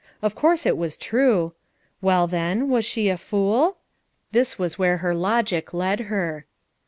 Of 0.23 0.33
course 0.33 0.65
it 0.65 0.77
was 0.77 0.97
true. 0.97 1.53
Well, 2.01 2.25
then— 2.25 2.69
was 2.69 2.85
she 2.85 3.07
a 3.07 3.19
fool? 3.19 3.77
This 4.31 4.57
was 4.57 4.79
where 4.79 4.97
her 4.97 5.13
logic 5.13 5.75
led 5.75 5.99
her. 6.09 6.47